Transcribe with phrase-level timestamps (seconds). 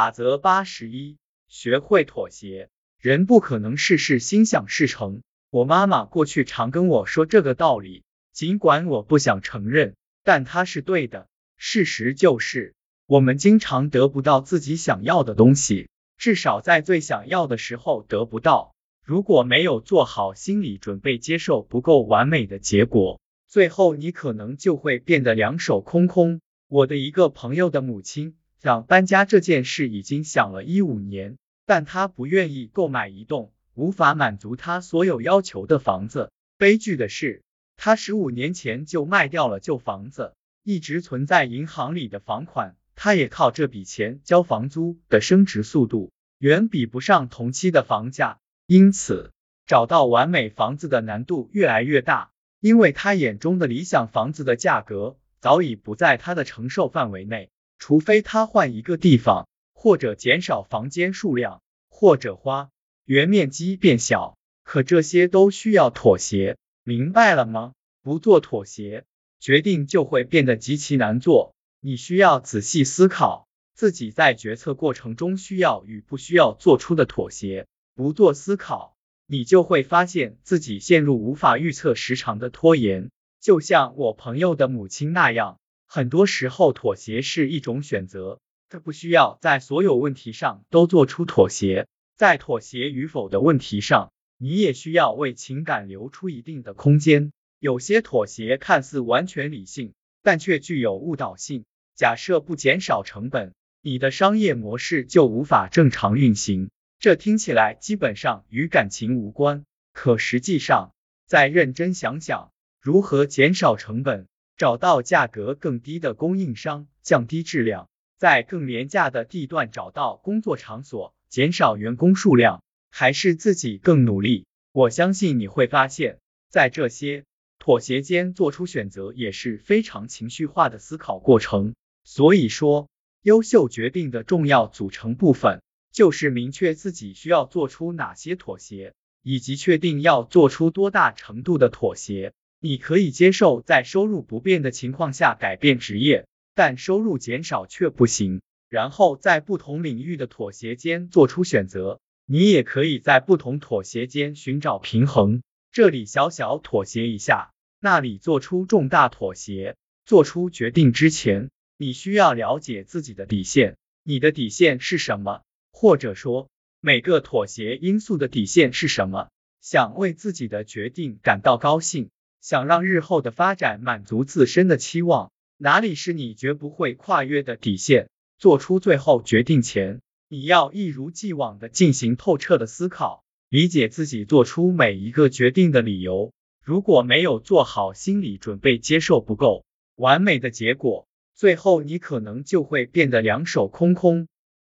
[0.00, 2.70] 法则八十一，学会妥协。
[2.98, 5.20] 人不可能事事心想事成。
[5.50, 8.02] 我妈妈过去常跟我说这个道理，
[8.32, 11.28] 尽管我不想承认，但她是对的。
[11.58, 12.74] 事实就是，
[13.06, 18.74] 我们经常得不到自己想要的东西，至少在最想要的时候得不到。
[19.04, 26.40] 如果没有做好心理准备，接受不够完美的结果，最后你可能就会变得两手空空。
[26.68, 28.36] 我的一个朋友的母亲。
[28.62, 36.30] 想搬家这件事已经想了一五年，但他不愿意购买一栋无法满足他所有要求的房子。
[36.58, 37.42] 悲剧的是，
[37.78, 49.32] 他十五年前就卖掉了旧房子，一直存在银行里的房款，他也靠这笔钱交房租的升值速度远比不上同期的房价，因此
[49.64, 57.48] 找到完美房子的难度越来越大，因为他眼中的理想房子的价格早已不在他的承受范围内。
[57.80, 62.70] 除非他换一个地方，或者减少房间数量，或者花
[63.06, 67.72] 园面积变小，可这些都需要妥协，明白了吗？
[68.02, 69.04] 不做妥协，
[69.40, 71.54] 决定就会变得极其难做。
[71.80, 77.66] 你需要仔细思考自己在决策过程中需要与不需要做出的妥协。
[77.94, 78.94] 不做思考，
[79.26, 85.58] 你就会发现自己陷入无法预测时长的拖延，就像我朋友的母亲那样。
[85.92, 91.88] 很多时候，妥协是一种选择，这不需要在所有问题上都做出妥协。
[92.16, 97.32] 在妥协与否的问题上，你也需要为情感留出一定的空间。
[97.58, 101.64] 有些妥协看似完全理性，但却具有误导性。
[101.96, 103.52] 假设不减少成本，
[103.82, 106.70] 你的商业模式就无法正常运行。
[107.00, 110.94] 这听起来基本上与感情无关，可实际上，
[111.26, 114.28] 再认真想想，如何减少成本？
[114.60, 124.44] 找到价格更低的供应商，降低质量，在更廉价的地段找到工作场所，减少员工数量，还是自己更努力？
[124.72, 126.18] 我相信你会发现，
[126.50, 127.24] 在这些
[127.58, 131.74] 妥协间做出选择也是非常情绪化的思考过程。
[132.04, 132.90] 所以说，
[133.22, 142.34] 优秀决定的重要组成部分就是明确自己需要做出哪些妥协，以及确定要做出多大程度的妥协。
[142.60, 148.42] 你可以接受在收入不变的情况下改变职业，但收入减少却不行。
[148.68, 152.00] 然后在不同领域的妥协间做出选择。
[152.26, 157.50] 你也可以在不同妥协间寻找平衡，这里小小妥协一下，
[157.80, 159.74] 那里做出重大妥协。
[160.04, 163.76] 做出决定之前，你需要了解自己的底线。
[164.04, 165.42] 你的底线是什么？
[165.72, 166.48] 或者说，
[166.80, 169.28] 每个妥协因素的底线是什么？
[169.60, 172.10] 想为自己的决定感到高兴。
[172.40, 178.08] 想让日后的发展满足自身的期望，哪里是你绝不会跨越的底线？
[178.38, 186.32] 做出最后决定前，你要一如既往的进行透彻的思考，理解自己做出每一个决定的理由。
[186.64, 189.64] 如果没有做好心理准备，接受不够
[189.96, 194.28] 完美的结果，最后你可能就会变得两手空空。